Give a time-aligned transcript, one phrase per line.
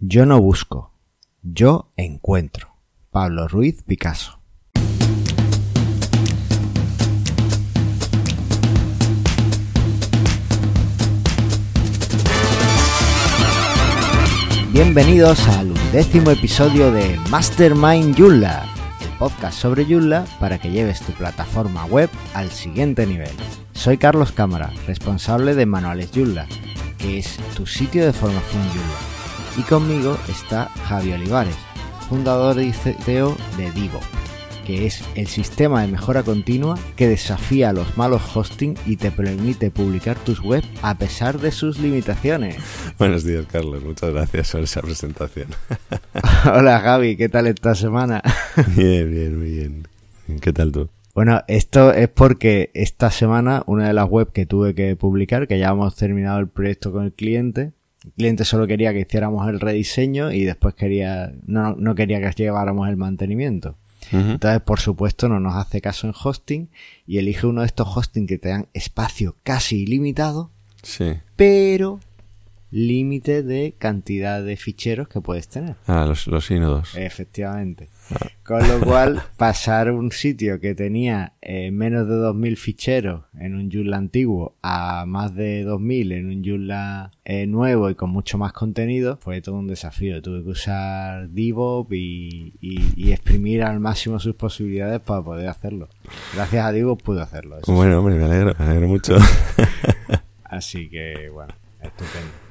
[0.00, 0.92] Yo no busco,
[1.42, 2.76] yo encuentro.
[3.10, 4.38] Pablo Ruiz Picasso.
[14.70, 21.10] Bienvenidos al undécimo episodio de Mastermind Joomla, el podcast sobre Joomla para que lleves tu
[21.10, 23.32] plataforma web al siguiente nivel.
[23.72, 26.46] Soy Carlos Cámara, responsable de Manuales Joomla,
[26.98, 29.07] que es tu sitio de formación Joomla.
[29.58, 31.56] Y conmigo está Javi Olivares,
[32.08, 33.98] fundador y CEO de Divo,
[34.64, 39.10] que es el sistema de mejora continua que desafía a los malos hosting y te
[39.10, 42.56] permite publicar tus web a pesar de sus limitaciones.
[43.00, 43.82] Buenos días, Carlos.
[43.82, 45.48] Muchas gracias por esa presentación.
[46.54, 47.16] Hola, Javi.
[47.16, 48.22] ¿Qué tal esta semana?
[48.76, 49.88] Bien, bien, muy bien.
[50.40, 50.88] ¿Qué tal tú?
[51.16, 55.58] Bueno, esto es porque esta semana una de las webs que tuve que publicar, que
[55.58, 57.72] ya hemos terminado el proyecto con el cliente,
[58.04, 62.30] el cliente solo quería que hiciéramos el rediseño y después quería, no, no quería que
[62.44, 63.76] lleváramos el mantenimiento.
[64.10, 66.68] Entonces, por supuesto, no nos hace caso en hosting
[67.06, 70.50] y elige uno de estos hosting que te dan espacio casi ilimitado,
[70.82, 71.14] Sí.
[71.36, 72.00] pero
[72.70, 75.76] límite de cantidad de ficheros que puedes tener.
[75.86, 76.94] Ah, los, los sínodos.
[76.96, 77.88] Efectivamente.
[78.42, 83.70] Con lo cual, pasar un sitio que tenía eh, menos de 2.000 ficheros en un
[83.70, 88.52] Joomla antiguo a más de 2.000 en un Joomla eh, nuevo y con mucho más
[88.52, 90.20] contenido fue todo un desafío.
[90.22, 95.88] Tuve que usar DevOps y, y, y exprimir al máximo sus posibilidades para poder hacerlo.
[96.34, 97.56] Gracias a DevOps pude hacerlo.
[97.56, 97.72] eso sí.
[97.72, 99.16] Bueno, hombre, me alegro, me alegro mucho.
[100.44, 102.47] Así que, bueno, estupendo.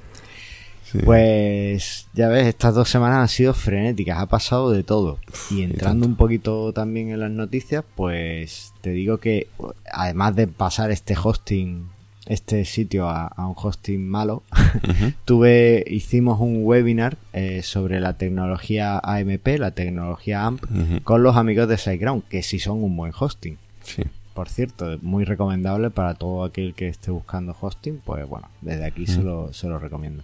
[0.99, 1.05] Sí.
[1.05, 5.19] Pues ya ves, estas dos semanas han sido frenéticas, ha pasado de todo.
[5.51, 9.47] Y entrando un poquito también en las noticias, pues te digo que
[9.91, 11.89] además de pasar este hosting,
[12.25, 14.43] este sitio a, a un hosting malo,
[15.25, 21.67] tuve, hicimos un webinar eh, sobre la tecnología AMP, la tecnología AMP, con los amigos
[21.67, 23.57] de SiteGround, que sí son un buen hosting.
[23.83, 24.03] Sí.
[24.33, 29.07] Por cierto, muy recomendable para todo aquel que esté buscando hosting, pues bueno, desde aquí
[29.07, 30.23] se, lo, se lo recomiendo.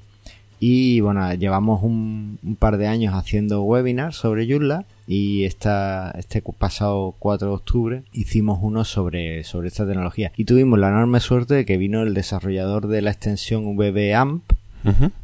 [0.66, 6.42] Y bueno, llevamos un, un par de años haciendo webinars sobre Joomla y esta, este
[6.58, 10.32] pasado 4 de octubre hicimos uno sobre, sobre esta tecnología.
[10.38, 14.42] Y tuvimos la enorme suerte de que vino el desarrollador de la extensión VBAMP,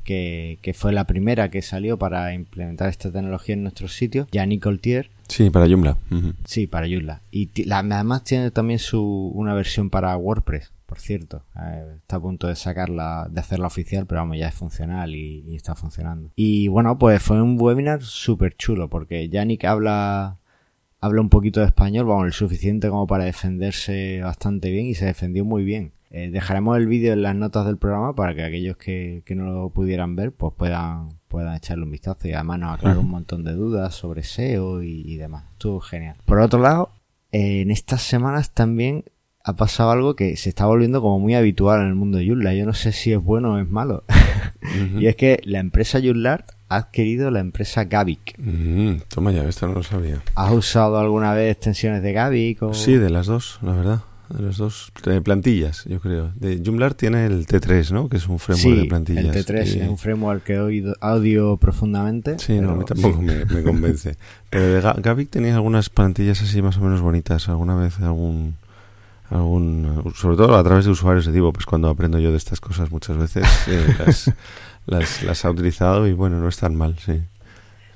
[0.04, 4.62] que, que fue la primera que salió para implementar esta tecnología en nuestros sitios, Yannick
[4.64, 5.96] Coltier, Sí, para Joomla.
[6.44, 7.22] Sí, para Joomla.
[7.32, 11.44] Y la- además tiene también su, una versión para WordPress, por cierto.
[11.56, 15.46] Eh, está a punto de sacarla, de hacerla oficial, pero vamos, ya es funcional y,
[15.48, 16.32] y está funcionando.
[16.36, 20.40] Y bueno, pues fue un webinar súper chulo, porque Yannick habla,
[21.00, 25.06] habla un poquito de español, vamos, el suficiente como para defenderse bastante bien y se
[25.06, 25.92] defendió muy bien.
[26.10, 29.46] Eh, dejaremos el vídeo en las notas del programa para que aquellos que, que no
[29.46, 33.44] lo pudieran ver pues puedan, puedan echarle un vistazo y además nos aclaró un montón
[33.44, 35.44] de dudas sobre SEO y, y demás.
[35.52, 36.16] Estuvo genial.
[36.26, 36.90] Por otro lado,
[37.32, 39.04] en estas semanas también
[39.50, 42.54] ha pasado algo que se está volviendo como muy habitual en el mundo de Joomla.
[42.54, 44.04] Yo no sé si es bueno o es malo.
[44.62, 45.00] Ujú.
[45.00, 48.36] y es que la empresa Joomlart ha adquirido la empresa Gavic.
[48.38, 50.22] Mm, toma ya, esto no lo sabía.
[50.36, 52.62] ¿Has usado alguna vez extensiones de Gavic?
[52.64, 52.74] O...
[52.74, 54.00] Sí, de las dos, la verdad.
[54.30, 56.32] De las dos eh, plantillas, yo creo.
[56.36, 58.10] De Joomla tiene el T3, ¿no?
[58.10, 59.36] Que es un framework Sí, de plantillas.
[59.36, 62.38] el T3 Y- es un framework que oído, audio profundamente.
[62.38, 63.26] Sí, no, a mí pero tampoco sí.
[63.26, 64.18] me, me convence.
[64.52, 67.50] Pero de Ga- Gavic tenía algunas plantillas así más o menos bonitas.
[67.50, 68.56] Alguna vez algún...
[69.30, 72.60] algún sobre todo a través de usuarios de Divo, pues cuando aprendo yo de estas
[72.60, 74.32] cosas muchas veces eh, las,
[74.86, 77.22] las, las ha utilizado y bueno, no es tan mal, sí.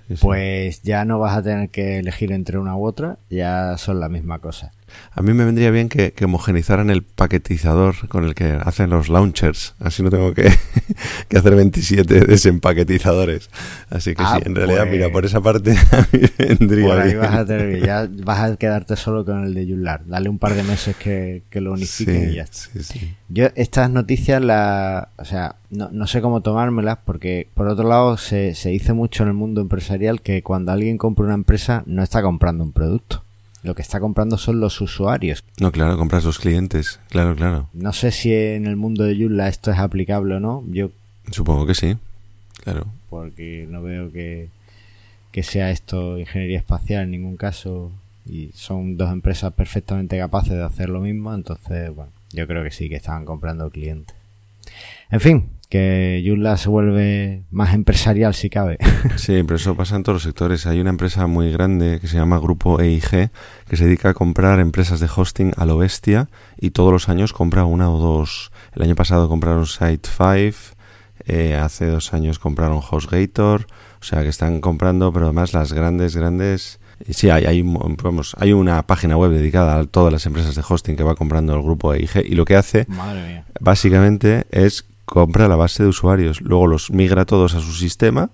[0.07, 0.21] Sí, sí.
[0.21, 4.09] Pues ya no vas a tener que elegir entre una u otra, ya son la
[4.09, 4.71] misma cosa.
[5.15, 9.09] A mí me vendría bien que, que homogenizaran el paquetizador con el que hacen los
[9.09, 9.75] launchers.
[9.79, 10.51] Así no tengo que,
[11.29, 13.49] que hacer 27 desempaquetizadores.
[13.89, 16.99] Así que Ah, sí, en realidad, pues- mira, por esa parte a mí vendría Por
[16.99, 17.19] ahí bien.
[17.19, 20.01] vas a tener, ya vas a quedarte solo con el de Joomla.
[20.05, 22.57] Dale un par de meses que, que lo unifiquen y ya está.
[22.73, 23.13] sí, sí.
[23.29, 28.17] Yo estas noticias las, o sea, no, no sé cómo tomármelas porque por otro lado
[28.17, 32.03] se, se dice mucho en el mundo empresarial que cuando alguien compra una empresa no
[32.03, 33.23] está comprando un producto.
[33.63, 35.43] Lo que está comprando son los usuarios.
[35.59, 36.99] No, claro, compras los clientes.
[37.09, 37.69] Claro, claro.
[37.73, 40.63] No sé si en el mundo de Joomla esto es aplicable o no.
[40.67, 40.91] Yo
[41.31, 41.97] Supongo que sí.
[42.63, 42.85] Claro.
[43.09, 44.49] porque no veo que,
[45.31, 47.91] que sea esto ingeniería espacial en ningún caso
[48.25, 52.71] y son dos empresas perfectamente capaces de hacer lo mismo, entonces, bueno, yo creo que
[52.71, 54.15] sí que estaban comprando clientes.
[55.11, 58.77] En fin, que Joomla se vuelve más empresarial si cabe.
[59.15, 60.67] Sí, pero eso pasa en todos los sectores.
[60.67, 63.31] Hay una empresa muy grande que se llama Grupo EIG
[63.67, 66.29] que se dedica a comprar empresas de hosting a lo bestia
[66.59, 68.51] y todos los años compra una o dos.
[68.75, 70.75] El año pasado compraron Site5
[71.25, 73.65] eh, hace dos años compraron HostGator,
[73.99, 76.79] o sea que están comprando, pero además las grandes, grandes...
[77.09, 80.95] Sí, hay, hay, vamos, hay una página web dedicada a todas las empresas de hosting
[80.95, 82.85] que va comprando el grupo EIG y lo que hace
[83.59, 88.29] básicamente es compra la base de usuarios, luego los migra todos a su sistema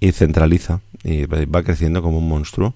[0.00, 2.74] y centraliza y va creciendo como un monstruo.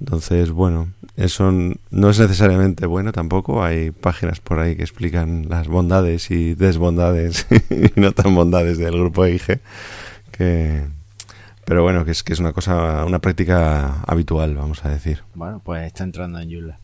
[0.00, 3.62] Entonces, bueno, eso no es necesariamente bueno tampoco.
[3.62, 8.98] Hay páginas por ahí que explican las bondades y desbondades y no tan bondades del
[8.98, 9.60] grupo EIG.
[10.32, 10.82] Que,
[11.64, 15.22] pero bueno, que es que es una cosa, una práctica habitual, vamos a decir.
[15.34, 16.80] Bueno, pues está entrando en Yula.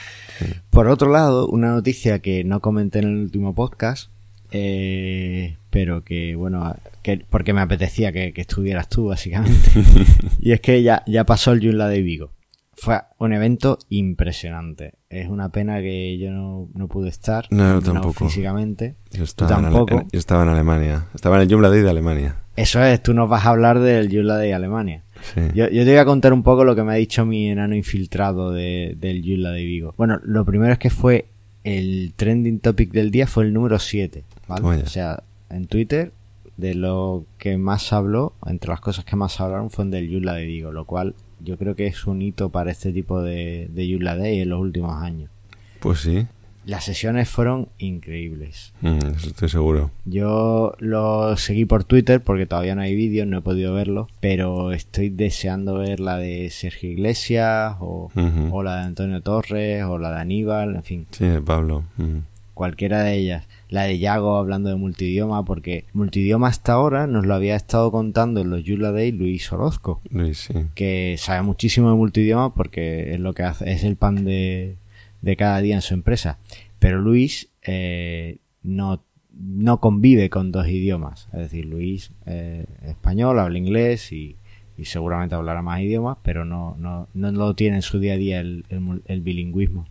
[0.70, 4.10] por otro lado, una noticia que no comenté en el último podcast,
[4.50, 9.70] eh, pero que bueno, que, porque me apetecía que, estuvieras tú, básicamente.
[10.40, 12.30] y es que ya, ya pasó el Yula de Vigo.
[12.74, 14.94] Fue un evento impresionante.
[15.10, 17.46] Es una pena que yo no, pude estar.
[17.50, 18.28] No, tampoco.
[18.28, 18.94] físicamente.
[19.10, 19.94] Yo estaba, tampoco.
[19.94, 21.06] En, yo estaba en Alemania.
[21.12, 22.36] Estaba en el Joomla Day de Alemania.
[22.54, 25.02] Eso es, tú nos vas a hablar del Joomla Day de Alemania.
[25.54, 27.74] Yo, yo, te voy a contar un poco lo que me ha dicho mi enano
[27.74, 29.94] infiltrado de, del Joomla de Vigo.
[29.96, 31.26] Bueno, lo primero es que fue
[31.64, 34.82] el trending topic del día fue el número 7, ¿vale?
[34.82, 36.12] O sea, en Twitter
[36.56, 40.44] de lo que más habló, entre las cosas que más hablaron fue del Joomla de
[40.44, 44.16] Vigo, lo cual yo creo que es un hito para este tipo de, de Yula
[44.16, 45.30] Day en los últimos años.
[45.80, 46.26] Pues sí.
[46.66, 48.74] Las sesiones fueron increíbles.
[48.82, 49.90] Mm, estoy seguro.
[50.04, 54.72] Yo lo seguí por Twitter porque todavía no hay vídeos, no he podido verlo, pero
[54.72, 58.10] estoy deseando ver la de Sergio Iglesias o,
[58.62, 61.06] la de Antonio Torres o la de Aníbal, en fin.
[61.12, 61.84] Sí, de Pablo.
[62.52, 67.34] Cualquiera de ellas la de Yago hablando de multidioma, porque multidioma hasta ahora nos lo
[67.34, 70.54] había estado contando en los Yula Day Luis Orozco, Luis, sí.
[70.74, 74.76] que sabe muchísimo de multidioma porque es lo que hace, es el pan de,
[75.20, 76.38] de cada día en su empresa.
[76.78, 83.58] Pero Luis eh, no, no convive con dos idiomas, es decir, Luis eh, español, habla
[83.58, 84.36] inglés y,
[84.78, 88.16] y, seguramente hablará más idiomas, pero no, no, no lo tiene en su día a
[88.16, 88.64] día el,
[89.06, 89.86] el bilingüismo.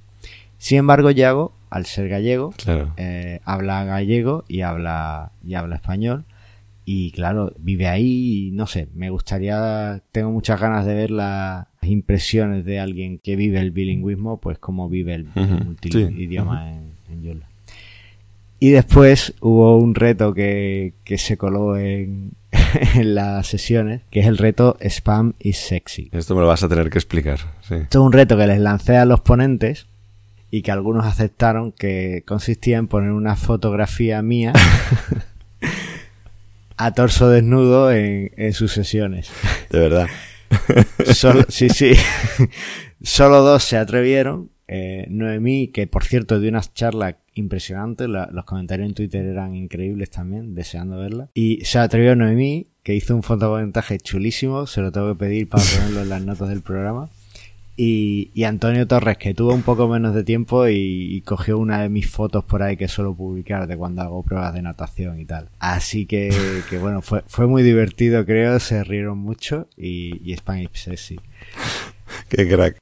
[0.58, 2.54] Sin embargo, Yago, al ser gallego,
[2.98, 6.26] eh, habla gallego y habla, y habla español.
[6.90, 11.68] Y claro, vive ahí y no sé, me gustaría, tengo muchas ganas de ver las
[11.82, 17.44] impresiones de alguien que vive el bilingüismo, pues como vive el multidioma en, en
[18.60, 22.32] Y después hubo un reto que, que se coló en,
[22.96, 26.10] en, las sesiones, que es el reto Spam is Sexy.
[26.14, 27.40] Esto me lo vas a tener que explicar.
[27.62, 27.76] Sí.
[27.76, 29.88] Esto es un reto que les lancé a los ponentes
[30.50, 34.54] y que algunos aceptaron que consistía en poner una fotografía mía
[36.78, 39.30] a torso desnudo en, en sus sesiones.
[39.70, 40.08] De verdad.
[41.14, 41.94] Solo, sí, sí.
[43.02, 44.52] Solo dos se atrevieron.
[44.70, 50.10] Eh, Noemí, que por cierto dio unas charlas impresionantes, los comentarios en Twitter eran increíbles
[50.10, 51.30] también, deseando verla.
[51.34, 55.64] Y se atrevió Noemí, que hizo un fotomontaje chulísimo, se lo tengo que pedir para
[55.64, 57.10] ponerlo en las notas del programa.
[57.80, 62.10] Y, Antonio Torres, que tuvo un poco menos de tiempo y, cogió una de mis
[62.10, 65.50] fotos por ahí que suelo publicar de cuando hago pruebas de natación y tal.
[65.60, 66.34] Así que,
[66.70, 71.20] que bueno, fue, fue muy divertido, creo, se rieron mucho y, y Spanish sí.
[72.30, 72.80] Qué crack.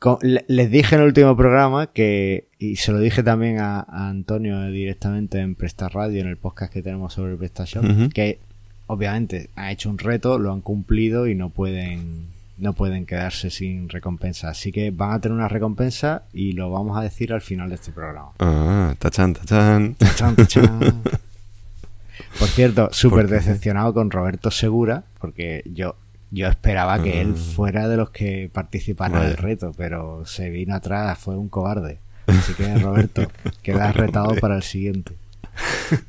[0.48, 5.40] les dije en el último programa que, y se lo dije también a, Antonio directamente
[5.40, 8.40] en Presta Radio, en el podcast que tenemos sobre PrestaShop, que
[8.88, 13.90] obviamente ha hecho un reto, lo han cumplido y no pueden no pueden quedarse sin
[13.90, 14.50] recompensa.
[14.50, 17.76] Así que van a tener una recompensa y lo vamos a decir al final de
[17.76, 18.32] este programa.
[18.40, 19.96] Ah, tachan, tachan.
[19.96, 20.80] Tachan, tachan.
[22.40, 25.96] Por cierto, súper decepcionado con Roberto Segura, porque yo,
[26.32, 27.54] yo esperaba que él ah.
[27.56, 32.00] fuera de los que participaran en el reto, pero se vino atrás, fue un cobarde.
[32.28, 33.28] Así que, Roberto,
[33.62, 35.14] quedas retado para el siguiente.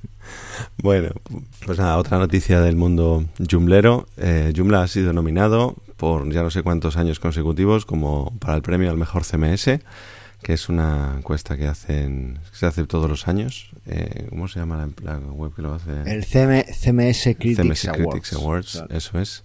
[0.83, 1.11] Bueno,
[1.65, 4.07] pues nada, otra noticia del mundo jumblero.
[4.17, 8.63] Eh, Joomla ha sido nominado por ya no sé cuántos años consecutivos como para el
[8.63, 9.81] premio al mejor CMS,
[10.43, 13.71] que es una encuesta que hacen se hace todos los años.
[13.87, 16.03] Eh, ¿Cómo se llama la, web que lo hace?
[16.07, 18.85] El CMS Critics, Awards.
[18.91, 19.45] eso es.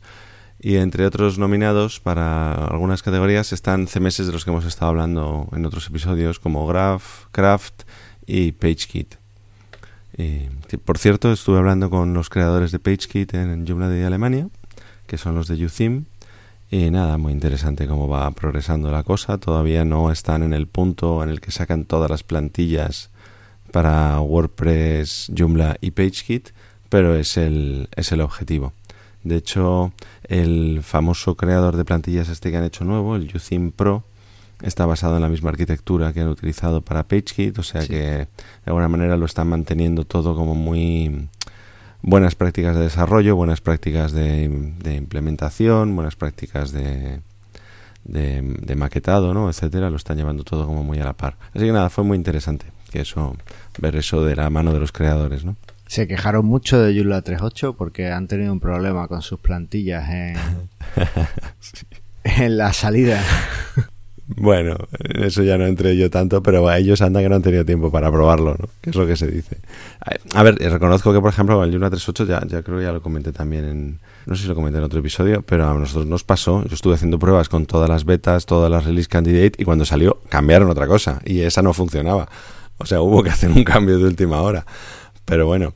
[0.60, 5.50] Y entre otros nominados para algunas categorías están CMS de los que hemos estado hablando
[5.53, 7.84] en otros episodios, como Graph, Craft
[8.27, 9.15] y PageKit.
[10.17, 14.50] Y, por cierto, estuve hablando con los creadores de PageKit en Joomla de Alemania,
[15.08, 16.03] que son los de UTheme,
[16.72, 19.38] y nada, muy interesante cómo va progresando la cosa.
[19.38, 23.10] Todavía no están en el punto en el que sacan todas las plantillas
[23.74, 26.51] para WordPress, Joomla y PageKit,
[26.88, 28.72] pero es el, es el objetivo.
[29.24, 29.92] De hecho,
[30.24, 34.06] el famoso creador de plantillas este que han hecho nuevo, el UTheme Pro,
[34.62, 38.28] está basado en la misma arquitectura que han utilizado para PageKit, o sea que de
[38.66, 41.28] alguna manera lo están manteniendo todo como muy
[42.01, 44.43] buenas prácticas de desarrollo, buenas prácticas de,
[44.96, 47.22] implementación, buenas prácticas de,
[48.03, 49.50] de, maquetado, ¿no?
[49.50, 51.38] etcétera, lo están llevando todo como muy a la par.
[51.53, 53.36] Así que nada, fue muy interesante que eso,
[53.79, 55.55] ver eso de la mano de los creadores, ¿no?
[55.88, 60.38] Se quejaron mucho de Joomla 3.8 porque han tenido un problema con sus plantillas en,
[62.24, 63.22] en la salida.
[64.38, 64.78] Bueno,
[65.16, 68.12] eso ya no entré yo tanto, pero ellos andan que no han tenido tiempo para
[68.12, 68.70] probarlo, ¿no?
[68.82, 69.58] Que es lo que se dice.
[70.34, 73.02] A ver, reconozco que, por ejemplo, el Joomla 3.8 ya, ya creo que ya lo
[73.02, 74.00] comenté también en...
[74.26, 76.64] No sé si lo comenté en otro episodio, pero a nosotros nos pasó.
[76.66, 80.20] Yo estuve haciendo pruebas con todas las betas, todas las release candidate, y cuando salió
[80.30, 82.30] cambiaron otra cosa, y esa no funcionaba.
[82.78, 84.66] O sea, hubo que hacer un cambio de última hora.
[85.26, 85.74] Pero bueno,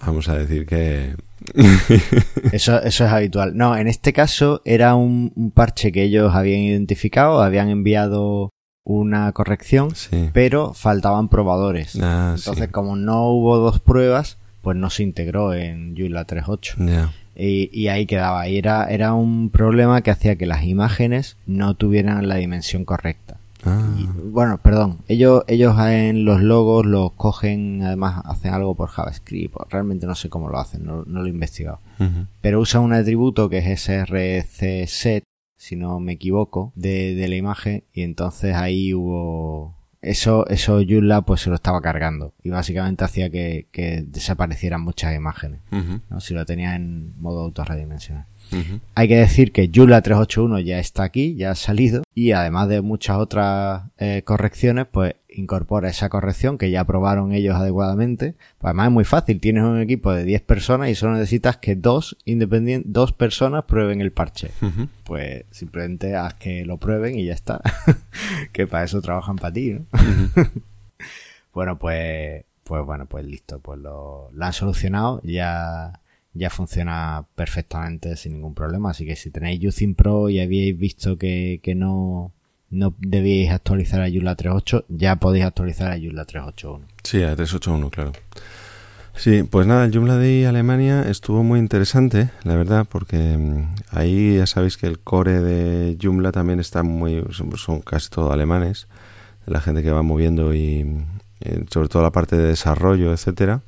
[0.00, 1.14] vamos a decir que
[2.52, 3.56] eso, eso es habitual.
[3.56, 8.50] No, en este caso era un, parche que ellos habían identificado, habían enviado
[8.84, 9.90] una corrección,
[10.32, 11.98] pero faltaban probadores.
[12.00, 17.10] Ah, Entonces, como no hubo dos pruebas, pues no se integró en Joomla 3.8.
[17.34, 18.46] Y, y, ahí quedaba.
[18.48, 23.38] Y era, era un problema que hacía que las imágenes no tuvieran la dimensión correcta.
[23.64, 23.94] Ah.
[24.24, 30.06] bueno, perdón, ellos, ellos en los logos los cogen, además hacen algo por JavaScript, realmente
[30.06, 31.80] no sé cómo lo hacen, no, lo he investigado.
[32.40, 35.22] Pero usan un atributo que es srcset,
[35.56, 39.76] si no me equivoco, de, de la imagen, y entonces ahí hubo...
[40.00, 45.14] Eso, eso Joomla pues se lo estaba cargando y básicamente hacía que, que desaparecieran muchas
[45.14, 45.60] imágenes,
[46.10, 46.18] ¿no?
[46.18, 48.26] si lo tenía en modo autorredimensional.
[48.94, 52.82] Hay que decir que Joomla 381 ya está aquí, ya ha salido y además de
[52.82, 58.34] muchas otras eh, correcciones, pues incorpora esa corrección que ya aprobaron ellos adecuadamente.
[58.58, 61.74] Pues además es muy fácil, tienes un equipo de 10 personas y solo necesitas que
[61.74, 64.50] dos independientes, dos personas prueben el parche.
[65.04, 67.60] Pues simplemente haz que lo prueben y ya está.
[68.52, 69.86] que para eso trabajan para ti, ¿no?
[71.54, 76.00] bueno, pues pues bueno, pues listo, pues lo, lo han solucionado, ya
[76.34, 78.90] ya funciona perfectamente sin ningún problema.
[78.90, 82.32] Así que si tenéis Using Pro y habéis visto que, que no,
[82.70, 86.80] no debíais actualizar a Joomla 3.8, ya podéis actualizar a Joomla 3.8.1.
[87.04, 88.12] Sí, a 3.8.1, claro.
[89.14, 94.38] Sí, pues nada, el Joomla de Alemania estuvo muy interesante, la verdad, porque mm, ahí
[94.38, 98.88] ya sabéis que el core de Joomla también está muy, son, casi todo alemanes,
[99.44, 101.04] la gente que va moviendo y
[101.40, 103.60] eh, sobre todo la parte de desarrollo, etcétera.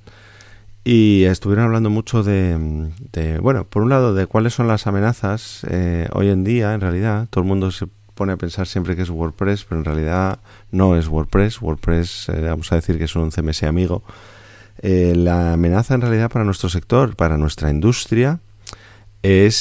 [0.86, 6.08] Y estuvieron hablando mucho de, bueno, por un lado, de cuáles son las amenazas eh,
[6.12, 7.26] hoy en día, en realidad.
[7.30, 10.94] Todo el mundo se pone a pensar siempre que es WordPress, pero en realidad no
[10.94, 11.62] es WordPress.
[11.62, 14.02] WordPress, eh, vamos a decir que es un CMS amigo.
[14.82, 18.40] Eh, la amenaza en realidad para nuestro sector, para nuestra industria,
[19.22, 19.56] es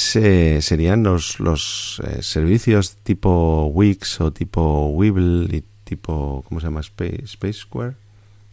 [0.60, 6.80] serían los, los servicios tipo Wix o tipo Weeble y tipo, ¿cómo se llama?
[6.80, 7.94] Space Square?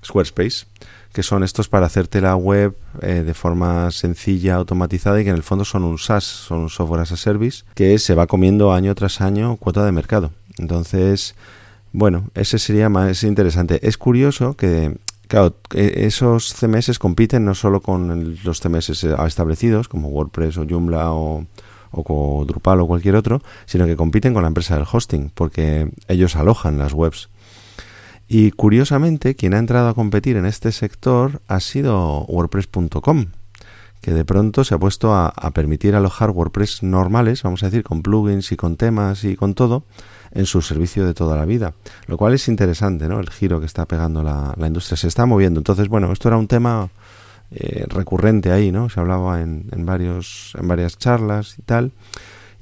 [0.05, 0.65] Squarespace
[1.13, 5.35] que son estos para hacerte la web eh, de forma sencilla, automatizada y que en
[5.35, 8.71] el fondo son un SaaS, son un software as a service que se va comiendo
[8.71, 10.31] año tras año cuota de mercado.
[10.57, 11.35] Entonces,
[11.91, 13.85] bueno, ese sería más interesante.
[13.85, 20.09] Es curioso que, claro, e, esos CMS compiten no solo con los CMS establecidos como
[20.09, 21.45] WordPress o Joomla o,
[21.91, 25.91] o con Drupal o cualquier otro, sino que compiten con la empresa del hosting porque
[26.07, 27.29] ellos alojan las webs.
[28.33, 33.25] Y curiosamente, quien ha entrado a competir en este sector ha sido WordPress.com,
[33.99, 38.01] que de pronto se ha puesto a, permitir alojar WordPress normales, vamos a decir, con
[38.01, 39.83] plugins y con temas y con todo,
[40.31, 41.73] en su servicio de toda la vida.
[42.07, 43.19] Lo cual es interesante, ¿no?
[43.19, 44.95] El giro que está pegando la, industria.
[44.95, 45.59] Se está moviendo.
[45.59, 46.89] Entonces, bueno, esto era un tema
[47.51, 48.89] eh, recurrente ahí, ¿no?
[48.89, 51.91] Se hablaba en, en, varios, en varias charlas y tal.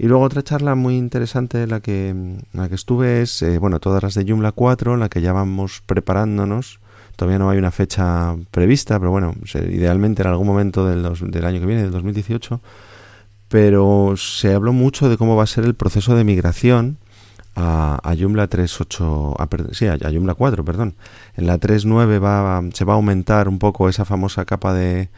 [0.01, 2.15] Y luego otra charla muy interesante en la que,
[2.53, 5.34] la que estuve es, eh, bueno, todas las de Joomla 4, en la que ya
[5.34, 6.79] vamos preparándonos.
[7.18, 11.60] Todavía no hay una fecha prevista, pero bueno, idealmente en algún momento del, del año
[11.60, 12.62] que viene, del 2018.
[13.50, 16.98] Pero se habló mucho de cómo va a ser el proceso de migración
[17.58, 20.96] a, a Joomla 3.8, a, sí, a, Joomla 4, perdón.
[21.36, 25.10] En la 3.9 va, se va a aumentar un poco esa famosa capa de,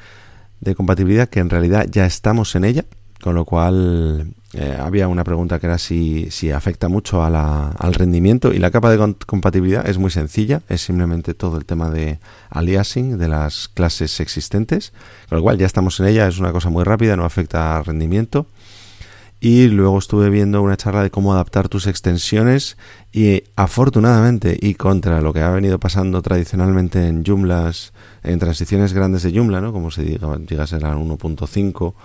[0.60, 2.86] de compatibilidad que en realidad ya estamos en ella,
[3.22, 7.70] con lo cual eh, había una pregunta que era si, si afecta mucho a la,
[7.70, 11.89] al rendimiento y la capa de compatibilidad es muy sencilla, es simplemente todo el tema
[11.89, 14.91] de aliasing de las clases existentes,
[15.29, 17.86] con lo cual ya estamos en ella, es una cosa muy rápida, no afecta al
[17.86, 18.46] rendimiento.
[19.43, 22.77] Y luego estuve viendo una charla de cómo adaptar tus extensiones
[23.12, 27.91] y afortunadamente y contra lo que ha venido pasando tradicionalmente en Joomlas,
[28.22, 29.74] en transiciones grandes de Joomla, ¿no?
[29.74, 31.96] como se diga, diga será 1.5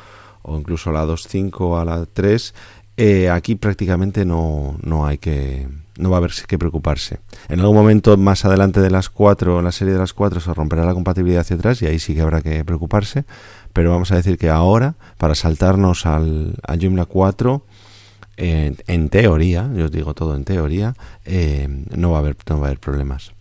[0.46, 2.54] o incluso la 2.5 a la 3,
[2.96, 5.66] eh, aquí prácticamente no, no hay que
[5.98, 7.20] no va a haber que preocuparse.
[7.48, 10.84] En algún momento más adelante de las 4, la serie de las 4, se romperá
[10.84, 13.24] la compatibilidad hacia atrás y ahí sí que habrá que preocuparse.
[13.72, 17.62] Pero vamos a decir que ahora, para saltarnos al, al Joomla 4,
[18.36, 22.58] eh, en teoría, yo os digo todo en teoría, eh, no, va a haber, no
[22.58, 23.32] va a haber problemas.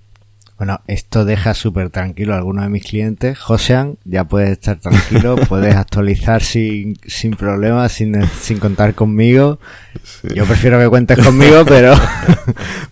[0.57, 3.37] Bueno, esto deja súper tranquilo a algunos de mis clientes.
[3.37, 9.59] Josean, ya puedes estar tranquilo, puedes actualizar sin, sin problemas, sin, sin contar conmigo.
[10.33, 11.93] Yo prefiero que cuentes conmigo, pero,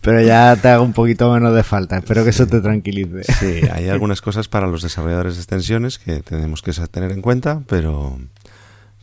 [0.01, 1.97] pero ya te hago un poquito menos de falta.
[1.97, 3.23] Espero que eso te tranquilice.
[3.31, 7.61] Sí, hay algunas cosas para los desarrolladores de extensiones que tenemos que tener en cuenta,
[7.69, 8.19] pero,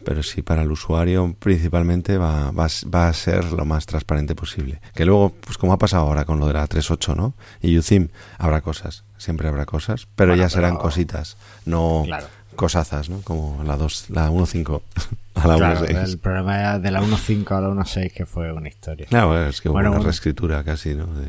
[0.04, 4.80] pero sí para el usuario principalmente va, va, va, a ser lo más transparente posible.
[4.95, 7.35] Que luego, pues como ha pasado ahora con lo de la 3.8, ¿no?
[7.61, 10.83] Y UCIM, habrá cosas, siempre habrá cosas, pero bueno, ya serán pero...
[10.83, 12.26] cositas, no claro.
[12.57, 13.21] cosazas, ¿no?
[13.23, 14.83] Como la 2, la 1.5
[15.35, 16.04] a la claro, 1.6.
[16.04, 19.07] El problema de la 1.5 a la 1.6 que fue una historia.
[19.07, 21.07] Claro, es que bueno, una reescritura casi, ¿no?
[21.07, 21.28] De...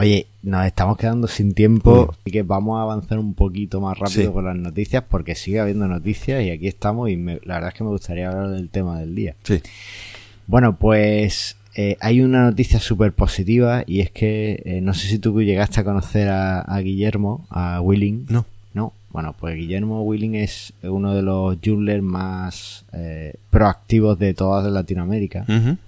[0.00, 4.28] Oye, nos estamos quedando sin tiempo y que vamos a avanzar un poquito más rápido
[4.28, 4.32] sí.
[4.32, 7.74] con las noticias porque sigue habiendo noticias y aquí estamos y me, la verdad es
[7.74, 9.36] que me gustaría hablar del tema del día.
[9.42, 9.60] Sí.
[10.46, 15.18] Bueno, pues eh, hay una noticia súper positiva y es que eh, no sé si
[15.18, 18.24] tú llegaste a conocer a, a Guillermo, a Willing.
[18.30, 18.46] No.
[18.72, 18.94] No.
[19.10, 25.44] Bueno, pues Guillermo Willing es uno de los Joomlers más eh, proactivos de toda Latinoamérica.
[25.46, 25.78] Uh -huh.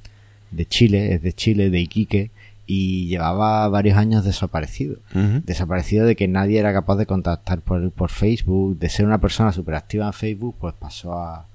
[0.50, 2.31] De Chile, es de Chile, de Iquique
[2.75, 4.97] y llevaba varios años desaparecido.
[5.14, 5.45] Uh -huh.
[5.45, 9.52] Desaparecido de que nadie era capaz de contactar por, por Facebook, de ser una persona
[9.52, 11.49] súper activa en Facebook, pues pasó a,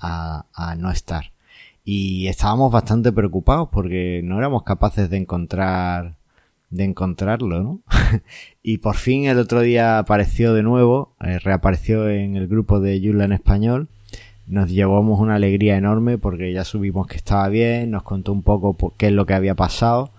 [0.00, 1.32] a, a, no estar.
[1.82, 6.16] Y estábamos bastante preocupados porque no éramos capaces de encontrar
[6.68, 7.80] de encontrarlo, ¿no?
[8.62, 13.00] y por fin el otro día apareció de nuevo, eh, reapareció en el grupo de
[13.00, 13.88] Yula en español.
[14.46, 18.94] Nos llevamos una alegría enorme porque ya subimos que estaba bien, nos contó un poco
[18.98, 20.12] qué es lo que había pasado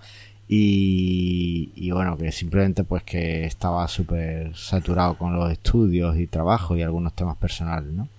[0.53, 6.75] y, y, bueno, que simplemente pues que estaba súper saturado con los estudios y trabajo
[6.75, 8.09] y algunos temas personales, ¿no?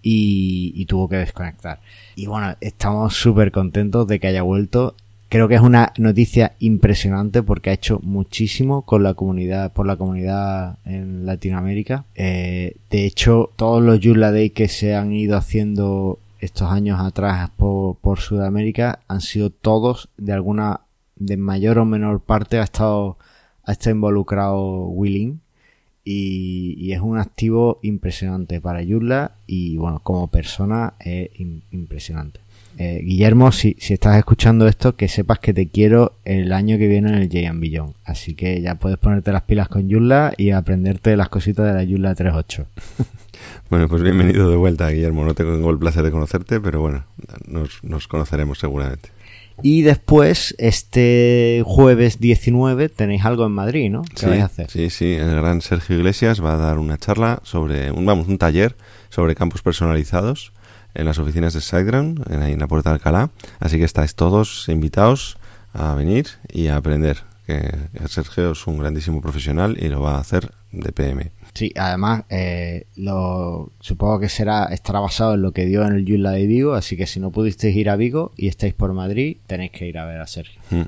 [0.00, 1.80] Y, y tuvo que desconectar.
[2.14, 4.94] Y bueno, estamos súper contentos de que haya vuelto.
[5.28, 9.96] Creo que es una noticia impresionante porque ha hecho muchísimo con la comunidad, por la
[9.96, 12.04] comunidad en Latinoamérica.
[12.14, 17.50] Eh, de hecho, todos los Joomla Day que se han ido haciendo estos años atrás
[17.56, 20.82] por, por Sudamérica han sido todos de alguna
[21.16, 23.18] de mayor o menor parte ha estado,
[23.64, 25.40] ha estado involucrado Willing
[26.04, 31.30] y, y, es un activo impresionante para Yurla y bueno, como persona es
[31.70, 32.40] impresionante.
[32.78, 36.88] Eh, Guillermo, si, si estás escuchando esto, que sepas que te quiero el año que
[36.88, 37.94] viene en el J Billon.
[38.04, 41.84] Así que ya puedes ponerte las pilas con Yurla y aprenderte las cositas de la
[41.84, 42.64] Yurla 3.8.
[43.70, 45.24] Bueno, pues bienvenido de vuelta, Guillermo.
[45.24, 47.04] No tengo el placer de conocerte, pero bueno,
[47.46, 49.10] nos, nos conoceremos seguramente.
[49.62, 54.02] Y después, este jueves 19, tenéis algo en Madrid, ¿no?
[54.02, 54.70] ¿Qué sí, vais a hacer?
[54.70, 58.38] Sí, sí, el gran Sergio Iglesias va a dar una charla sobre, un, vamos, un
[58.38, 58.76] taller
[59.10, 60.52] sobre campos personalizados
[60.94, 63.30] en las oficinas de SiteGround, en, ahí en la Puerta de Alcalá.
[63.60, 65.38] Así que estáis todos invitados
[65.72, 67.22] a venir y a aprender.
[67.46, 67.70] Que
[68.08, 71.30] Sergio es un grandísimo profesional y lo va a hacer de PM.
[71.54, 76.06] Sí, además, eh, lo, supongo que será estará basado en lo que dio en el
[76.06, 79.36] Yula de Vigo, así que si no pudisteis ir a Vigo y estáis por Madrid,
[79.46, 80.60] tenéis que ir a ver a Sergio.
[80.70, 80.82] Mm.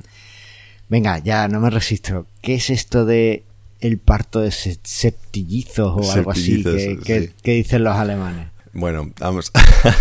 [0.89, 2.27] Venga, ya no me resisto.
[2.41, 3.45] ¿Qué es esto de
[3.81, 8.49] el parto de septillizos o algo así que, que, dicen los alemanes?
[8.75, 9.53] Bueno, vamos.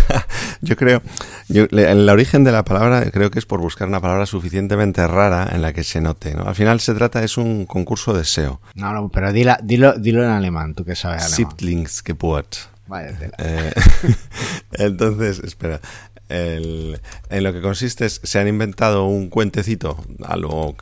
[0.60, 1.00] yo creo,
[1.48, 5.48] yo, el origen de la palabra creo que es por buscar una palabra suficientemente rara
[5.52, 6.34] en la que se note.
[6.34, 6.44] ¿no?
[6.44, 8.60] Al final se trata es un concurso de SEO.
[8.74, 11.36] No, no, pero dilo, dilo, dilo en alemán, tú que sabes alemán.
[11.36, 12.56] Siebtlingsgeburt.
[12.86, 13.72] Vaya eh,
[14.72, 15.80] entonces, espera.
[16.28, 20.74] El, en lo que consiste es, se han inventado un cuentecito a lo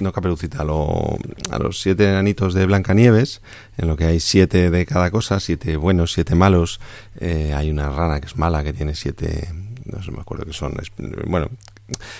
[0.00, 1.18] no caperucita, a, lo,
[1.50, 3.40] a los siete enanitos de Blancanieves,
[3.76, 6.80] en lo que hay siete de cada cosa, siete buenos, siete malos,
[7.20, 9.48] eh, hay una rana que es mala, que tiene siete,
[9.84, 10.74] no sé, me acuerdo que son,
[11.26, 11.48] bueno,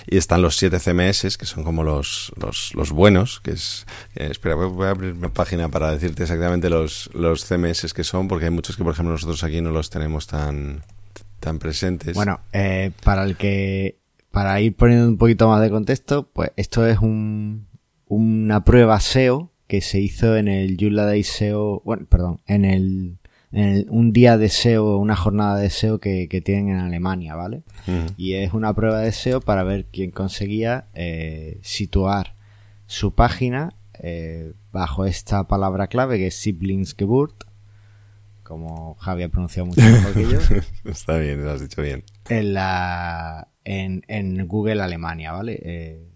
[0.07, 3.87] y están los siete CMS, que son como los, los, los buenos, que es...
[4.15, 8.29] Eh, espera, voy a abrir una página para decirte exactamente los, los CMS que son,
[8.29, 10.83] porque hay muchos que, por ejemplo, nosotros aquí no los tenemos tan
[11.41, 12.15] tan presentes.
[12.15, 13.99] Bueno, eh, para el que,
[14.31, 17.67] para ir poniendo un poquito más de contexto, pues esto es un,
[18.07, 23.19] una prueba SEO que se hizo en el Joomla Day SEO, bueno, perdón, en el,
[23.53, 27.35] en el, un día de SEO, una jornada de SEO que, que tienen en Alemania,
[27.35, 27.63] ¿vale?
[27.87, 28.15] Uh -huh.
[28.17, 32.35] Y es una prueba de SEO para ver quién conseguía eh, situar
[32.87, 37.48] su página eh, bajo esta palabra clave que es Siblingsgeburt
[38.49, 40.39] como Javi ha pronunciado mucho mejor que yo.
[40.91, 42.03] Está bien, lo has dicho bien.
[42.31, 45.61] En la en, en Google Alemania, ¿vale?
[45.63, 46.09] Eh,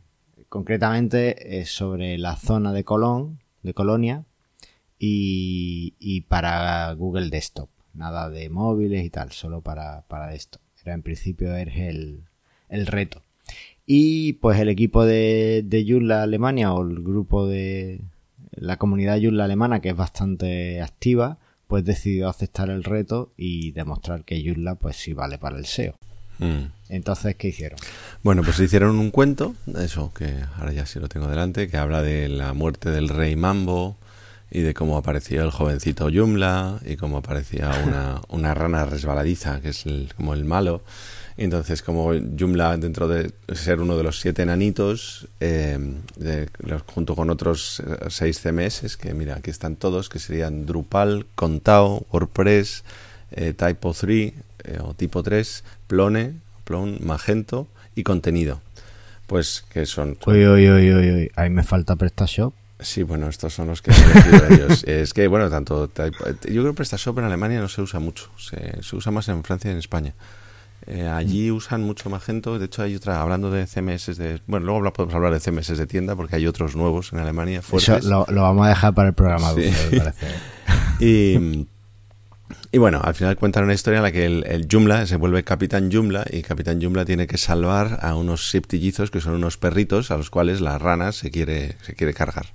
[0.48, 4.24] concretamente es sobre la zona de Colón, de Colonia,
[4.98, 7.68] y, y para Google Desktop.
[7.92, 10.58] Nada de móviles y tal, solo para, para esto.
[10.82, 12.24] Era en principio es el,
[12.70, 13.22] el reto.
[13.84, 18.00] Y pues el equipo de, de Joomla Alemania o el grupo de
[18.52, 21.38] la comunidad Joomla alemana, que es bastante activa,
[21.72, 25.94] pues decidió aceptar el reto y demostrar que Joomla pues sí vale para el SEO.
[26.38, 26.64] Mm.
[26.90, 27.78] Entonces, ¿qué hicieron?
[28.22, 32.02] Bueno, pues hicieron un cuento, eso que ahora ya sí lo tengo delante, que habla
[32.02, 33.96] de la muerte del rey Mambo
[34.50, 39.70] y de cómo aparecía el jovencito Joomla y cómo aparecía una, una rana resbaladiza, que
[39.70, 40.82] es como el malo.
[41.36, 45.78] Entonces, como Joomla, dentro de ser uno de los siete enanitos, eh,
[46.86, 52.06] junto con otros eh, seis CMS, que mira, aquí están todos, que serían Drupal, Contao,
[52.12, 52.84] WordPress,
[53.32, 54.32] eh, Typo 3
[54.80, 58.60] o Tipo 3, Plone, Plone, Magento y Contenido.
[59.26, 60.18] Pues que son...
[60.26, 61.30] Uy, uy, uy, uy, uy.
[61.36, 62.52] ahí me falta PrestaShop.
[62.78, 64.84] Sí, bueno, estos son los que han ellos.
[64.84, 65.90] Es que, bueno, tanto...
[65.94, 66.02] Yo
[66.42, 68.28] creo que PrestaShop en Alemania no se usa mucho.
[68.36, 70.14] Se, se usa más en Francia y en España.
[70.86, 72.58] Eh, allí usan mucho Magento.
[72.58, 74.40] De hecho, hay otra, hablando de CMS de.
[74.46, 77.60] Bueno, luego podemos hablar de CMS de tienda porque hay otros nuevos en Alemania.
[77.72, 79.52] Eso lo, vamos a dejar para el programa.
[81.00, 81.66] y,
[82.72, 85.44] y bueno, al final cuentan una historia en la que el, el, Joomla se vuelve
[85.44, 90.10] Capitán Joomla y Capitán Joomla tiene que salvar a unos septillizos que son unos perritos
[90.10, 92.46] a los cuales la rana se quiere, se quiere cargar.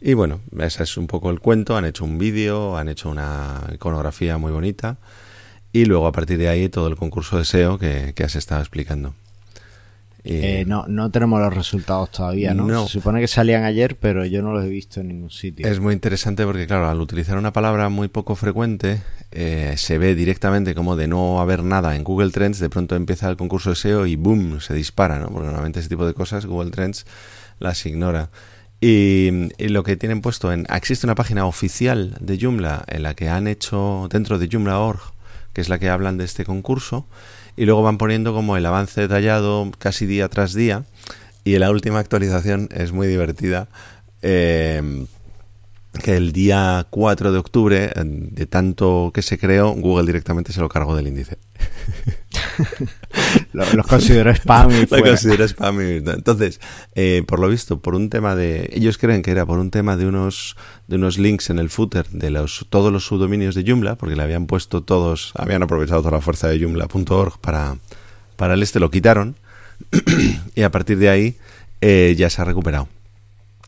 [0.00, 1.76] Y bueno, ese es un poco el cuento.
[1.76, 4.96] Han hecho un vídeo, han hecho una iconografía muy bonita
[5.72, 9.14] y luego a partir de ahí todo el concurso de SEO que, has estado explicando.
[10.24, 12.86] Eh, no, no tenemos los resultados todavía, ¿no?
[12.86, 15.66] Se supone que salían ayer, pero yo no los he visto en ningún sitio.
[15.66, 19.00] Es muy interesante porque, claro, al utilizar una palabra muy poco frecuente,
[19.30, 23.28] eh, se ve directamente como de no haber nada en Google Trends, de pronto empieza
[23.30, 24.60] el concurso de SEO y ¡boom!
[24.60, 25.28] se dispara, ¿no?
[25.28, 27.06] Porque normalmente ese tipo de cosas Google Trends
[27.58, 28.30] las ignora.
[28.80, 30.66] Y, y, lo que tienen puesto en...
[30.72, 35.17] Existe una página oficial de Joomla en la que han hecho dentro de Joomla.org
[35.58, 37.04] que es la que hablan de este concurso,
[37.56, 40.84] y luego van poniendo como el avance detallado casi día tras día,
[41.42, 43.66] y la última actualización es muy divertida.
[44.22, 45.04] Eh,
[46.00, 50.68] que el día 4 de octubre, de tanto que se creó, Google directamente se lo
[50.68, 51.38] cargó del índice.
[53.52, 56.60] los, considero spam y Lo considero spam Entonces,
[56.94, 58.70] eh, por lo visto, por un tema de...
[58.72, 62.08] Ellos creen que era por un tema de unos, de unos links en el footer
[62.08, 66.12] de los, todos los subdominios de Joomla, porque le habían puesto todos, habían aprovechado toda
[66.16, 67.76] la fuerza de Joomla.org para,
[68.36, 69.36] para el este, lo quitaron.
[70.54, 71.36] y a partir de ahí
[71.80, 72.88] eh, ya se ha recuperado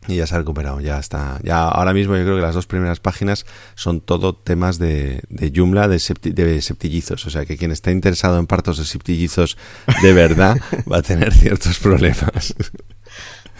[0.08, 1.38] y ya se ha recuperado, ya está.
[1.42, 5.52] Ya ahora mismo yo creo que las dos primeras páginas son todo temas de, de
[5.54, 7.26] Joomla de, de septillizos.
[7.26, 9.56] O sea que quien está interesado en partos de septillizos
[10.02, 10.56] de verdad
[10.90, 12.54] va a tener ciertos problemas.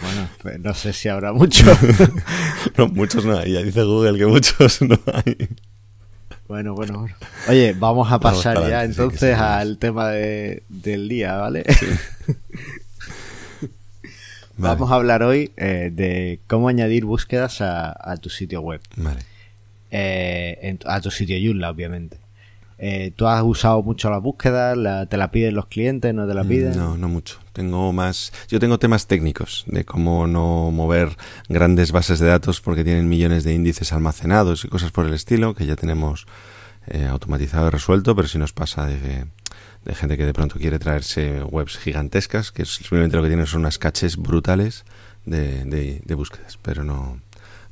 [0.01, 1.77] Bueno, pues no sé si habrá muchos.
[2.77, 3.53] no, muchos no hay.
[3.53, 5.47] Ya dice Google que muchos no hay.
[6.47, 7.15] Bueno, bueno, bueno.
[7.47, 11.63] Oye, vamos a pasar ya entonces al tema de, del día, ¿vale?
[11.79, 11.85] Sí.
[14.61, 18.81] Vamos a hablar hoy eh, de cómo añadir búsquedas a, tu sitio web.
[18.95, 19.21] Vale.
[19.89, 22.17] Eh, a tu sitio Joomla, obviamente.
[22.77, 24.77] Eh, ¿Tú has usado mucho las búsquedas?
[25.07, 26.13] ¿Te la piden los clientes?
[26.13, 26.75] ¿No te la piden?
[26.75, 27.39] No, no mucho.
[27.53, 28.33] Tengo más.
[28.47, 31.15] Yo tengo temas técnicos de cómo no mover
[31.47, 35.53] grandes bases de datos porque tienen millones de índices almacenados y cosas por el estilo
[35.53, 36.25] que ya tenemos
[37.09, 39.25] automatizado y resuelto, pero si nos pasa de
[39.85, 43.61] de gente que de pronto quiere traerse webs gigantescas, que simplemente lo que tienen son
[43.61, 44.85] unas caches brutales
[45.25, 47.19] de, de, búsquedas, pero no,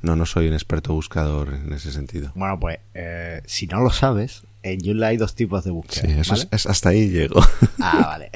[0.02, 2.32] no, no soy un experto buscador en ese sentido.
[2.34, 6.24] Bueno, pues eh, si no lo sabes, en Joomla hay dos tipos de búsqueda.
[6.24, 7.40] Sí, es, hasta ahí llego.
[7.82, 8.30] Ah, vale.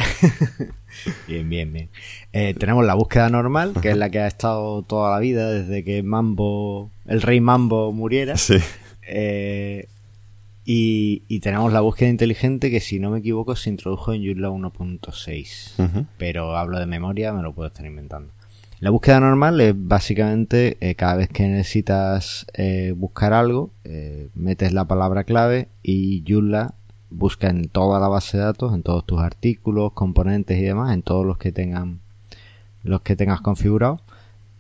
[1.29, 1.91] bien, bien, bien.
[2.33, 5.85] Eh, tenemos la búsqueda normal, que es la que ha estado toda la vida desde
[5.85, 8.39] que Mambo, el rey Mambo muriera.
[8.39, 8.57] Sí.
[9.03, 9.87] Eh,
[10.67, 16.07] y, tenemos la búsqueda inteligente que si no me equivoco se introdujo en Joomla 1.6.
[16.17, 18.33] Pero hablo de memoria, me lo puedo estar inventando.
[18.81, 24.73] La búsqueda normal es básicamente eh, cada vez que necesitas eh, buscar algo, eh, metes
[24.73, 26.75] la palabra clave y Joomla
[27.11, 31.03] busca en toda la base de datos, en todos tus artículos, componentes y demás, en
[31.03, 32.01] todos los que tengan
[32.83, 34.01] los que tengas configurado,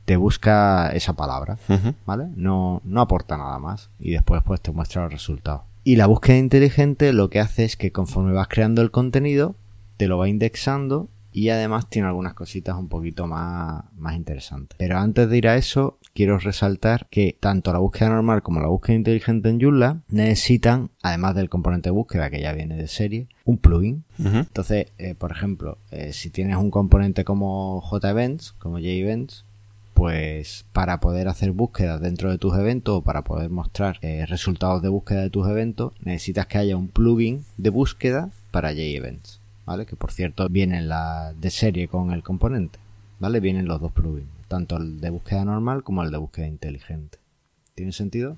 [0.07, 1.59] te busca esa palabra,
[2.07, 2.29] ¿vale?
[2.37, 5.63] No, no aporta nada más y después pues te muestra los resultados.
[5.85, 9.55] Y la búsqueda inteligente lo que hace es que conforme vas creando el contenido,
[9.99, 14.77] te lo va indexando y además tiene algunas cositas un poquito más, más interesantes.
[14.79, 18.69] Pero antes de ir a eso, quiero resaltar que tanto la búsqueda normal como la
[18.69, 23.29] búsqueda inteligente en Joomla necesitan, además del componente de búsqueda que ya viene de serie,
[23.45, 24.05] un plugin.
[24.19, 29.45] Entonces, eh, por ejemplo, eh, si tienes un componente como JEvents, como JEvents,
[29.95, 34.83] pues para poder hacer búsquedas dentro de tus eventos o para poder mostrar eh, resultados
[34.83, 39.87] de búsqueda de tus eventos, necesitas que haya un plugin de búsqueda para JEvents, ¿vale?
[39.87, 42.79] Que por cierto vienen la de serie con el componente,
[43.21, 43.41] ¿vale?
[43.41, 47.19] Vienen los dos plugins, tanto el de búsqueda normal como el de búsqueda inteligente.
[47.75, 48.37] ¿Tiene sentido?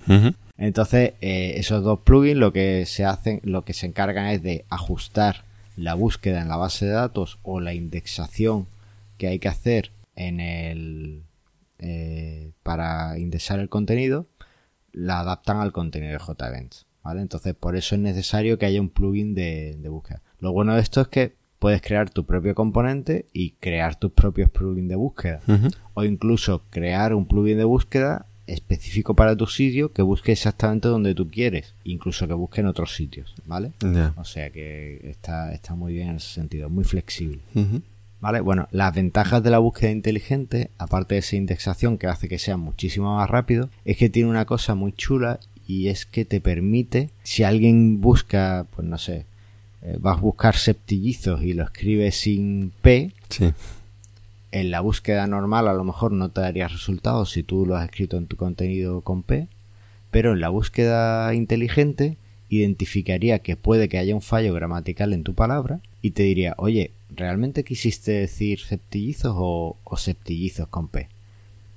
[0.56, 4.64] Entonces, eh, esos dos plugins lo que se hacen, lo que se encargan es de
[4.70, 5.44] ajustar
[5.76, 8.66] la búsqueda en la base de datos o la indexación
[9.18, 11.22] que hay que hacer en el
[11.78, 14.26] eh, para indexar el contenido,
[14.92, 16.86] la adaptan al contenido de JEvents.
[17.02, 17.20] ¿vale?
[17.20, 20.22] Entonces, por eso es necesario que haya un plugin de, búsqueda.
[20.40, 24.50] Lo bueno de esto es que puedes crear tu propio componente y crear tus propios
[24.50, 25.40] plugins de búsqueda.
[25.94, 31.14] O incluso crear un plugin de búsqueda específico para tu sitio que busque exactamente donde
[31.14, 33.72] tú quieres, incluso que busque en otros sitios, ¿vale?
[34.16, 37.40] O sea que está, está muy bien en ese sentido, muy flexible.
[38.26, 38.40] ¿Vale?
[38.40, 42.56] Bueno, las ventajas de la búsqueda inteligente, aparte de esa indexación que hace que sea
[42.56, 47.10] muchísimo más rápido, es que tiene una cosa muy chula y es que te permite,
[47.22, 49.26] si alguien busca, pues no sé,
[49.82, 53.12] eh, vas a buscar septillizos y lo escribes sin P,
[54.50, 57.84] en la búsqueda normal a lo mejor no te daría resultados si tú lo has
[57.84, 59.46] escrito en tu contenido con P,
[60.10, 62.16] pero en la búsqueda inteligente
[62.48, 66.92] identificaría que puede que haya un fallo gramatical en tu palabra y te diría, oye,
[67.10, 71.08] ¿realmente quisiste decir septillizos o, septillizos con P?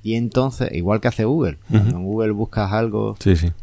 [0.03, 3.17] Y entonces, igual que hace Google, cuando en Google buscas algo,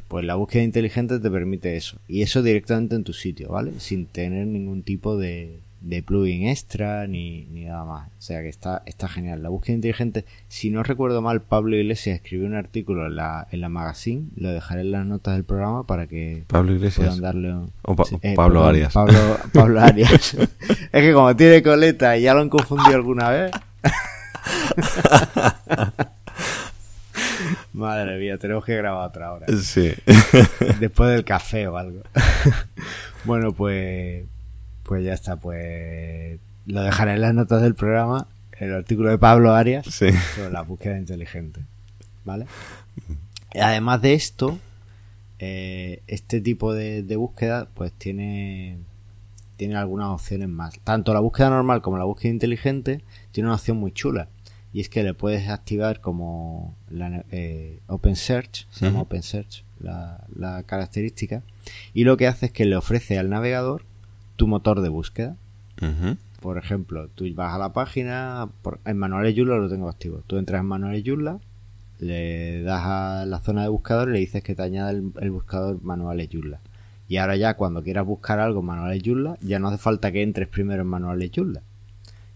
[0.09, 1.99] pues la búsqueda inteligente te permite eso.
[2.09, 3.75] Y eso directamente en tu sitio, ¿vale?
[3.79, 8.09] Sin tener ningún tipo de, de plugin extra ni, ni, nada más.
[8.09, 9.43] O sea que está, está genial.
[9.43, 13.61] La búsqueda inteligente, si no recuerdo mal, Pablo Iglesias escribió un artículo en la, en
[13.61, 17.07] la magazine, lo dejaré en las notas del programa para que Pablo Iglesias.
[17.07, 17.73] puedan darle un...
[18.23, 18.93] Eh, Pablo Arias.
[18.93, 20.35] Pablo, Pablo Arias.
[20.35, 20.49] es
[20.91, 23.53] que como tiene coleta y ya lo han confundido alguna vez.
[27.73, 29.47] Madre mía, tenemos que grabar otra hora.
[29.63, 29.93] Sí.
[30.81, 32.01] Después del café o algo.
[33.25, 34.25] bueno, pues
[34.87, 39.53] pues ya está, pues lo dejaré en las notas del programa, el artículo de Pablo
[39.53, 41.61] Arias sobre la búsqueda inteligente.
[42.25, 42.47] ¿Vale?
[43.61, 44.59] Además de esto,
[45.39, 48.79] eh, este tipo de, búsqueda pues tiene,
[49.57, 50.79] tiene algunas opciones más.
[50.85, 54.29] Tanto la búsqueda normal como la búsqueda inteligente tiene una opción muy chula.
[54.73, 59.65] Y es que le puedes activar como la, eh, Open Search, se llama Open Search
[59.81, 61.43] la, la característica,
[61.95, 63.85] y lo que hace es que le ofrece al navegador
[64.37, 65.37] tu motor de búsqueda.
[66.41, 68.49] Por ejemplo, tú vas a la página,
[68.85, 70.23] en Manuales Joomla lo tengo activo.
[70.27, 71.39] Tú entras en Manuales Joomla,
[71.99, 75.83] le das a la zona de buscador y le dices que te añada el, buscador
[75.83, 76.61] Manuales Joomla.
[77.09, 80.23] Y ahora ya cuando quieras buscar algo en Manuales Joomla, ya no hace falta que
[80.23, 81.63] entres primero en Manuales Joomla.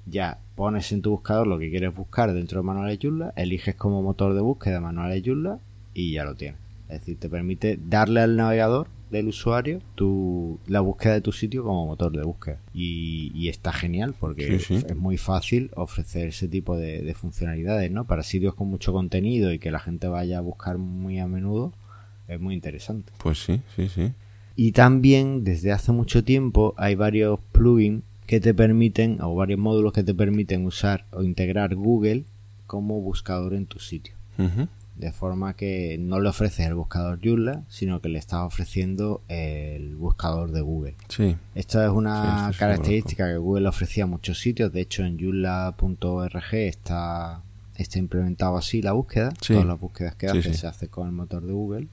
[0.07, 4.03] Ya pones en tu buscador lo que quieres buscar dentro de Manuales Joomla, eliges como
[4.03, 5.59] motor de búsqueda Manuales Joomla
[5.95, 6.61] y ya lo tienes.
[6.89, 11.65] Es decir, te permite darle al navegador del usuario tu, la búsqueda de tu sitio
[11.65, 12.61] como motor de búsqueda.
[12.73, 18.07] Y, está genial porque es muy fácil ofrecer ese tipo de, funcionalidades, ¿no?
[18.07, 21.73] Para sitios con mucho contenido y que la gente vaya a buscar muy a menudo,
[22.29, 23.13] es muy interesante.
[23.19, 24.13] Pues sí, sí, sí.
[24.55, 29.93] Y también desde hace mucho tiempo hay varios plugins que te permiten, o varios módulos
[29.93, 32.25] que te permiten usar o integrar Google
[32.67, 34.15] como buscador en tu sitio
[35.01, 39.97] de forma que no le ofreces el buscador Joomla, sino que le estás ofreciendo el
[39.97, 40.95] buscador de Google.
[41.09, 41.37] Sí.
[41.55, 47.43] Esto es una característica que Google ofrecía a muchos sitios, de hecho en joomla.org está,
[47.77, 51.45] está implementado así la búsqueda, todas las búsquedas que hace se hace con el motor
[51.45, 51.89] de Google.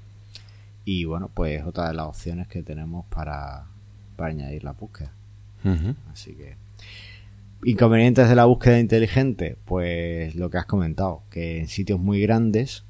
[0.83, 3.67] Y bueno, pues otra de las opciones que tenemos para,
[4.17, 5.13] añadir la búsqueda.
[6.11, 6.55] Así que
[7.63, 12.83] inconvenientes de la búsqueda inteligente, pues lo que has comentado, que en sitios muy grandes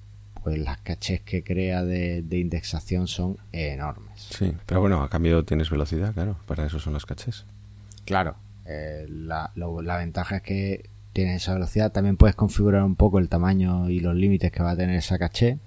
[0.47, 4.29] pues las cachés que crea de, indexación son enormes.
[4.29, 7.43] Sí, pero bueno, a cambio tienes velocidad, claro, para eso son las cachés.
[8.05, 9.51] Claro, eh, la,
[9.97, 14.15] ventaja es que tienes esa velocidad, también puedes configurar un poco el tamaño y los
[14.15, 15.57] límites que va a tener esa caché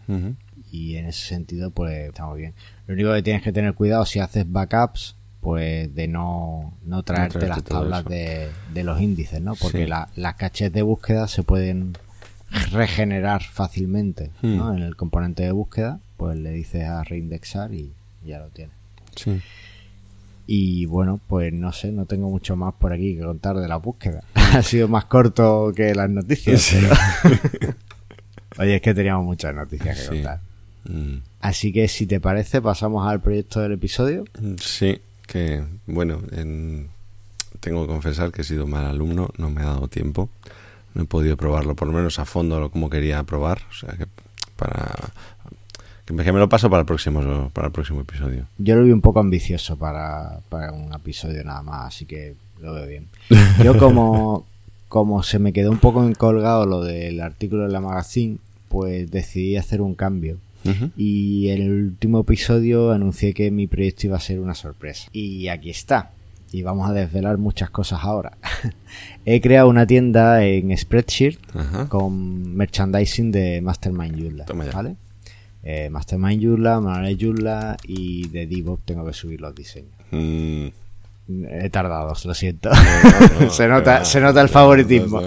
[0.72, 2.54] y en ese sentido pues está muy bien.
[2.86, 7.48] Lo único que tienes que tener cuidado si haces backups pues de no, no traerte,
[7.48, 8.48] las tablas de,
[8.82, 9.56] los índices, ¿no?
[9.56, 11.98] Porque las cachés de búsqueda se pueden
[12.72, 14.76] regenerar fácilmente hmm.
[14.76, 17.92] en el componente de búsqueda, pues le dices a reindexar y
[18.24, 18.72] ya lo tiene.
[20.46, 23.76] Y bueno, pues no sé, no tengo mucho más por aquí que contar de la
[23.76, 24.24] búsqueda.
[24.34, 26.74] ha sido más corto que las noticias.
[27.22, 27.74] Pero...
[28.58, 30.40] Oye, es que teníamos muchas noticias que contar.
[30.84, 31.18] Mm.
[31.40, 34.24] Así que si te parece, pasamos al proyecto del episodio.
[34.60, 36.20] Sí, que bueno,
[37.60, 40.30] tengo que confesar que he sido mal alumno, no me ha dado tiempo.
[40.94, 43.60] No he podido probarlo, por lo menos a fondo, como quería probar.
[43.70, 44.06] O sea que
[44.56, 45.10] para
[46.04, 48.46] que me lo paso para el próximo, para el próximo episodio.
[48.58, 52.74] Yo lo vi un poco ambicioso para, para un episodio nada más, así que lo
[52.74, 53.06] veo bien.
[53.62, 54.46] Yo como,
[54.88, 59.56] como se me quedó un poco encolgado lo del artículo de la magazine, pues decidí
[59.56, 60.38] hacer un cambio.
[60.94, 65.08] Y en el último episodio anuncié que mi proyecto iba a ser una sorpresa.
[65.10, 66.10] Y aquí está.
[66.52, 68.36] Y vamos a desvelar muchas cosas ahora.
[69.24, 71.38] He creado una tienda en Spreadsheet
[71.88, 74.46] con merchandising de Mastermind Joomla.
[74.72, 74.96] ¿Vale?
[75.62, 79.94] eh, Mastermind Joomla, Manuel Joomla y de DevOps tengo que subir los diseños.
[80.10, 80.68] Mm.
[81.48, 82.70] He tardado, lo siento.
[83.50, 85.22] se, nota, se nota el favoritismo.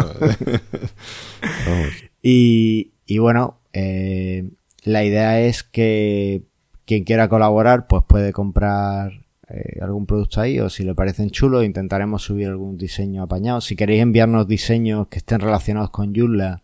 [2.22, 4.50] y, y bueno, eh,
[4.84, 6.44] la idea es que
[6.86, 11.66] quien quiera colaborar pues puede comprar eh, algún producto ahí o si le parecen chulos
[11.66, 13.62] intentaremos subir algún diseño apañado.
[13.62, 16.64] Si queréis enviarnos diseños que estén relacionados con Joomla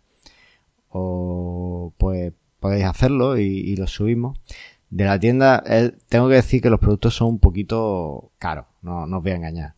[0.89, 4.39] o pues podéis hacerlo y, lo subimos.
[4.89, 9.05] De la tienda, eh, tengo que decir que los productos son un poquito caros, no,
[9.05, 9.75] no os voy a engañar.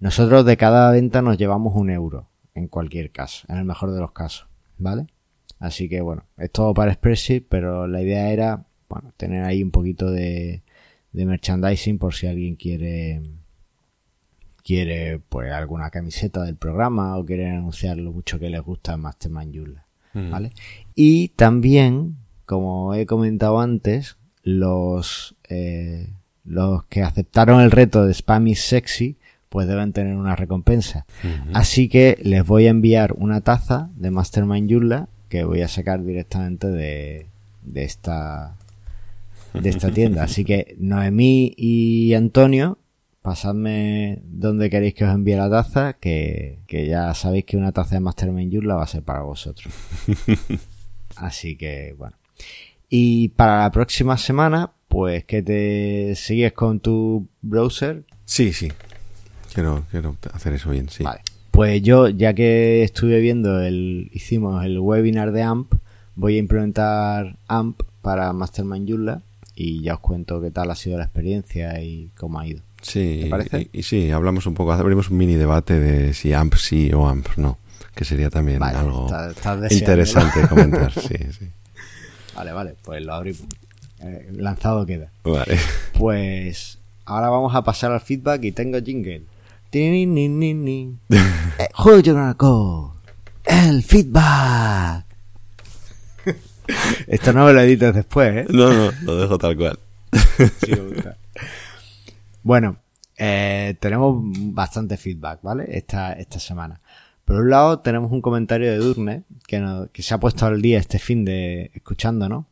[0.00, 4.00] Nosotros de cada venta nos llevamos un euro, en cualquier caso, en el mejor de
[4.00, 5.06] los casos, ¿vale?
[5.58, 9.70] Así que bueno, es todo para Spreadsheet, pero la idea era, bueno, tener ahí un
[9.70, 10.63] poquito de,
[11.14, 13.22] de merchandising por si alguien quiere
[14.62, 19.54] quiere pues alguna camiseta del programa o quiere anunciar lo mucho que les gusta Mastermind
[19.54, 20.30] Joomla, mm.
[20.30, 20.52] ¿vale?
[20.94, 26.10] Y también como he comentado antes, los, eh,
[26.44, 29.16] los que aceptaron el reto de Spam is Sexy,
[29.48, 31.06] pues deben tener una recompensa.
[31.52, 36.04] Así que les voy a enviar una taza de Mastermind Joomla que voy a sacar
[36.04, 37.28] directamente de,
[37.62, 38.56] de esta
[39.54, 40.24] de esta tienda.
[40.24, 42.78] Así que Noemí y Antonio,
[43.22, 47.94] pasadme donde queréis que os envíe la taza, que, que ya sabéis que una taza
[47.94, 49.72] de Mastermind Joomla va a ser para vosotros.
[51.16, 52.16] Así que, bueno.
[52.88, 58.04] Y para la próxima semana, pues que te sigues con tu browser.
[58.24, 58.70] Sí, sí.
[59.52, 61.04] Quiero, quiero hacer eso bien, sí.
[61.04, 61.20] Vale.
[61.50, 65.74] Pues yo, ya que estuve viendo el, hicimos el webinar de AMP,
[66.16, 69.22] voy a implementar AMP para Mastermind Joomla
[69.54, 72.62] y ya os cuento qué tal ha sido la experiencia y cómo ha ido.
[72.82, 73.68] Sí, ¿Te parece?
[73.72, 77.36] Y, sí, hablamos un poco, abrimos un mini debate de si AMP sí o AMP
[77.36, 77.58] no,
[77.94, 79.08] que sería también algo
[79.70, 80.92] interesante comentar.
[80.92, 81.48] sí, sí.
[82.34, 83.42] Vale, vale, pues lo abrimos.
[84.00, 85.10] Eh, lanzado queda.
[85.22, 85.58] Vale.
[85.98, 89.24] Pues ahora vamos a pasar al feedback y tengo jingle.
[91.10, 91.68] eh,
[93.44, 95.03] el feedback.
[97.06, 98.46] Esto no me lo edites después, ¿eh?
[98.50, 99.78] No, no, lo dejo tal cual.
[102.42, 102.76] Bueno,
[103.16, 104.20] eh, tenemos
[104.52, 105.64] bastante feedback, ¿vale?
[105.68, 106.80] Esta, esta semana.
[107.24, 110.78] Por un lado, tenemos un comentario de Durne, que, que se ha puesto al día
[110.78, 112.44] este fin de escuchándonos,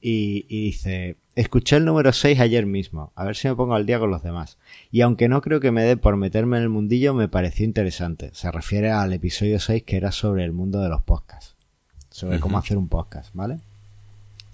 [0.00, 3.86] y, y dice, escuché el número 6 ayer mismo, a ver si me pongo al
[3.86, 4.58] día con los demás.
[4.92, 8.30] Y aunque no creo que me dé por meterme en el mundillo, me pareció interesante.
[8.34, 11.47] Se refiere al episodio 6 que era sobre el mundo de los podcasts.
[12.18, 13.58] Sobre cómo hacer un podcast, ¿vale?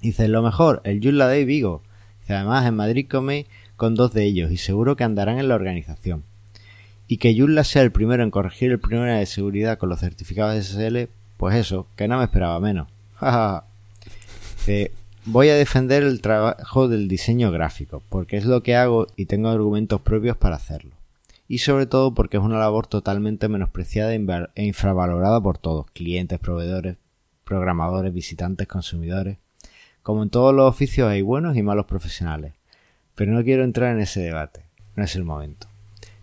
[0.03, 1.81] Dice, lo mejor, el Joomla Day Vigo.
[2.21, 3.47] Dice, además en Madrid comí
[3.77, 6.25] con dos de ellos y seguro que andarán en la organización
[7.09, 10.63] y que Joomla sea el primero en corregir el problema de seguridad con los certificados
[10.63, 12.87] SSL, pues eso, que no me esperaba menos.
[15.25, 19.49] voy a defender el trabajo del diseño gráfico, porque es lo que hago y tengo
[19.49, 20.91] argumentos propios para hacerlo.
[21.49, 26.99] Y sobre todo porque es una labor totalmente menospreciada e infravalorada por todos, clientes, proveedores,
[27.45, 29.39] programadores, visitantes, consumidores.
[30.03, 32.55] Como en todos los oficios hay buenos y malos profesionales.
[33.15, 34.65] Pero no quiero entrar en ese debate,
[34.97, 35.69] no es el momento.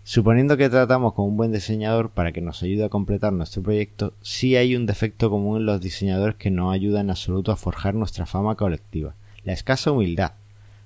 [0.04, 4.14] Suponiendo que tratamos con un buen diseñador para que nos ayude a completar nuestro proyecto,
[4.20, 7.94] sí hay un defecto común en los diseñadores que no ayuda en absoluto a forjar
[7.94, 10.32] nuestra fama colectiva, la escasa humildad.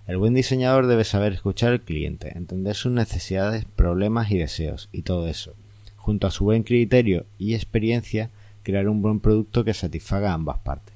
[0.07, 5.03] El buen diseñador debe saber escuchar al cliente, entender sus necesidades, problemas y deseos, y
[5.03, 5.55] todo eso.
[5.97, 8.31] Junto a su buen criterio y experiencia,
[8.67, 10.93] crear un buen producto que satisfaga a ambas partes.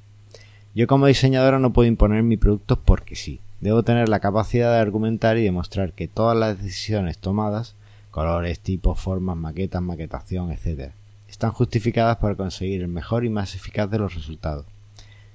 [0.74, 3.38] Yo como diseñadora no puedo imponer mi producto porque sí.
[3.60, 7.76] Debo tener la capacidad de argumentar y demostrar que todas las decisiones tomadas
[8.10, 10.90] colores, tipos, formas, maquetas, maquetación, etc.
[11.28, 14.66] Están justificadas para conseguir el mejor y más eficaz de los resultados.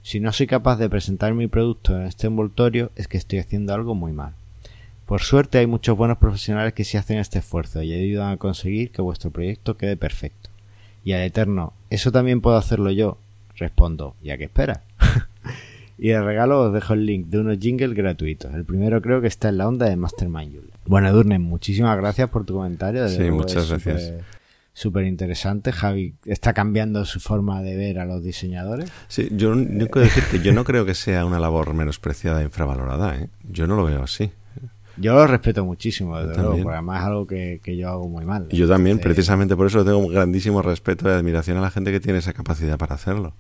[0.03, 3.73] Si no soy capaz de presentar mi producto en este envoltorio es que estoy haciendo
[3.73, 4.33] algo muy mal.
[5.05, 8.91] Por suerte hay muchos buenos profesionales que sí hacen este esfuerzo y ayudan a conseguir
[8.91, 10.49] que vuestro proyecto quede perfecto.
[11.05, 13.19] Y al Eterno, ¿eso también puedo hacerlo yo?
[13.55, 14.79] Respondo, ¿ya qué esperas?
[15.99, 18.51] y de regalo os dejo el link de unos jingles gratuitos.
[18.55, 20.73] El primero creo que está en la onda de Mastermind Yule.
[20.87, 23.07] Bueno, Edurne, muchísimas gracias por tu comentario.
[23.07, 24.13] sí, muchas gracias.
[24.73, 25.71] Súper interesante.
[25.71, 28.91] Javi está cambiando su forma de ver a los diseñadores.
[29.07, 32.45] Sí, yo, yo quiero decir que yo no creo que sea una labor menospreciada e
[32.45, 33.15] infravalorada.
[33.15, 33.29] ¿eh?
[33.47, 34.31] Yo no lo veo así.
[34.97, 38.47] Yo lo respeto muchísimo, desde luego, porque además es algo que, yo hago muy mal.
[38.49, 41.99] Yo también, precisamente por eso tengo un grandísimo respeto y admiración a la gente que
[41.99, 43.33] tiene esa capacidad para hacerlo.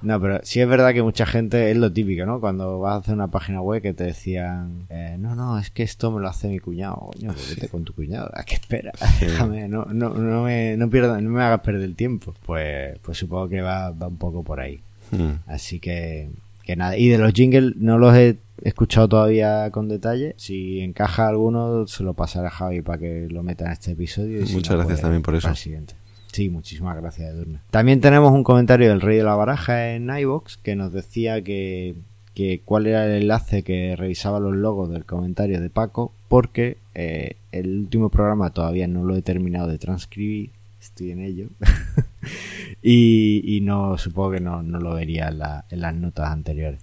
[0.00, 2.40] No, pero sí es verdad que mucha gente es lo típico, ¿no?
[2.40, 5.82] Cuando vas a hacer una página web que te decían, eh, no, no, es que
[5.82, 7.10] esto me lo hace mi cuñado.
[7.12, 8.92] Coño, pues vete con tu cuñado, ¿a qué espera?
[9.20, 12.32] Déjame, no, no, no, me, no, pierda, no me hagas perder el tiempo.
[12.46, 14.80] Pues, pues supongo que va, va un poco por ahí.
[15.10, 15.40] Hmm.
[15.46, 16.30] Así que,
[16.62, 16.96] que nada.
[16.96, 20.34] Y de los jingles no los he escuchado todavía con detalle.
[20.36, 24.40] Si encaja alguno, se lo pasaré a Javi para que lo meta en este episodio.
[24.40, 25.54] Muchas gracias pues, también por eso.
[25.54, 25.94] siguiente.
[26.32, 27.60] Sí, muchísimas gracias, Edurne.
[27.70, 31.96] También tenemos un comentario del Rey de la Baraja en iVox que nos decía que,
[32.34, 37.36] que cuál era el enlace que revisaba los logos del comentario de Paco, porque eh,
[37.50, 40.50] el último programa todavía no lo he terminado de transcribir,
[40.80, 41.48] estoy en ello,
[42.82, 45.40] y, no supongo que no, lo vería en,
[45.70, 46.80] en, las notas anteriores.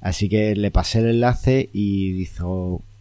[0.00, 2.26] Así que le pasé el enlace y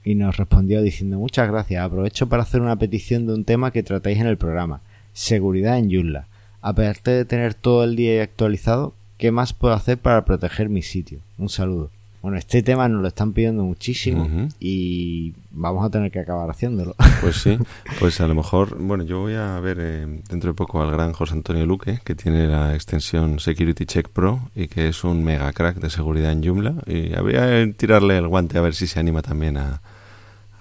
[0.03, 3.83] y nos respondió diciendo muchas gracias, aprovecho para hacer una petición de un tema que
[3.83, 4.81] tratáis en el programa
[5.17, 6.27] seguridad en Joomla.
[6.61, 11.19] Aparte de tener todo el día actualizado, ¿qué más puedo hacer para proteger mi sitio?
[11.37, 11.89] Un saludo.
[12.27, 16.93] Bueno, este tema nos lo están pidiendo muchísimo y vamos a tener que acabar haciéndolo.
[17.21, 17.57] Pues sí,
[18.01, 21.13] pues a lo mejor, bueno, yo voy a ver eh, dentro de poco al gran
[21.13, 25.53] José Antonio Luque, que tiene la extensión Security Check Pro y que es un mega
[25.53, 26.75] crack de seguridad en Joomla.
[26.85, 29.79] Y habría que tirarle el guante a ver si se anima también a,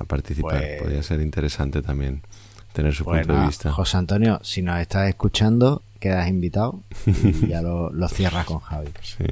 [0.07, 0.61] participar.
[0.61, 2.23] Pues Podría ser interesante también
[2.75, 3.73] tener su punto de vista.
[3.73, 8.91] José Antonio, si nos estás escuchando, quedas invitado y ya lo, lo cierras con Javi.
[9.03, 9.25] Sí.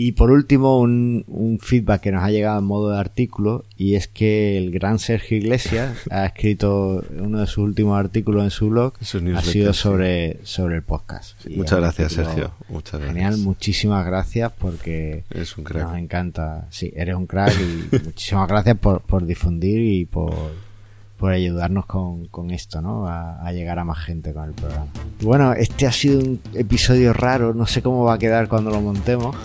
[0.00, 3.96] Y por último, un, un, feedback que nos ha llegado en modo de artículo, y
[3.96, 8.68] es que el gran Sergio Iglesias ha escrito uno de sus últimos artículos en su
[8.68, 11.44] blog, ha sido sobre, sobre el podcast.
[11.50, 12.52] muchas gracias, Sergio.
[12.68, 13.12] Muchas gracias.
[13.12, 15.24] Genial, muchísimas gracias porque
[15.56, 15.88] un crack.
[15.88, 16.68] nos encanta.
[16.70, 20.52] Sí, eres un crack y muchísimas gracias por, por difundir y por
[21.18, 23.06] por ayudarnos con, con esto, ¿no?
[23.08, 24.86] A, llegar a más gente con el programa.
[25.20, 28.80] bueno, este ha sido un episodio raro, no sé cómo va a quedar cuando lo
[28.80, 29.36] montemos.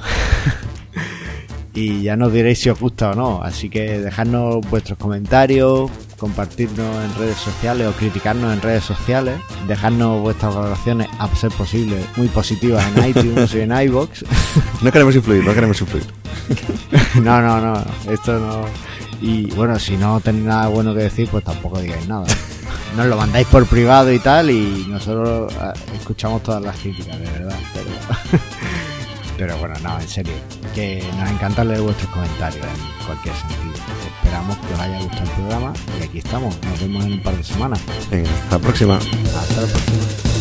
[1.74, 3.42] y ya nos diréis si os gusta o no.
[3.42, 5.90] Así que dejadnos vuestros comentarios,
[6.24, 9.36] compartirnos en redes sociales o criticarnos en redes sociales,
[9.68, 14.24] dejadnos vuestras valoraciones, a ser posible, muy positivas en iTunes y en iBox.
[14.82, 16.06] No queremos influir, no queremos influir.
[17.22, 18.66] no, no, no, esto no
[19.22, 22.26] y bueno, si no tenéis nada bueno que decir, pues tampoco digáis nada.
[22.98, 27.26] Nos lo mandáis por privado y tal, y nosotros eh, escuchamos todas las críticas, de
[27.26, 27.58] verdad.
[29.38, 30.34] Pero, bueno, no, en serio,
[30.76, 33.74] que nos encanta leer vuestros comentarios en cualquier sentido.
[34.18, 36.58] Esperamos que os haya gustado el programa y aquí estamos.
[36.64, 37.80] Nos vemos en un par de semanas.
[38.10, 38.98] Venga, hasta la próxima.
[38.98, 40.33] Hasta la próxima.